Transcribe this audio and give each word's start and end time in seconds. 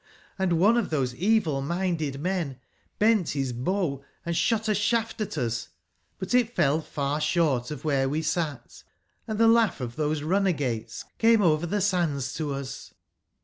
Hndoncof 0.39 0.89
those 0.89 1.13
cvibminded 1.13 2.17
men 2.17 2.59
bent 2.97 3.29
his 3.33 3.53
bowand 3.53 4.33
shot 4.35 4.67
a 4.67 4.73
shaft 4.73 5.21
at 5.21 5.37
us, 5.37 5.69
but 6.17 6.33
it 6.33 6.55
fell 6.55 6.81
far 6.81 7.21
short 7.21 7.69
of 7.69 7.85
where 7.85 8.09
we 8.09 8.23
sat, 8.23 8.83
and 9.27 9.37
the 9.37 9.47
laugh 9.47 9.79
of 9.79 9.97
those 9.97 10.23
runagates 10.23 11.05
came 11.19 11.43
over 11.43 11.67
the 11.67 11.81
sands 11.81 12.33
to 12.33 12.51
us. 12.51 12.95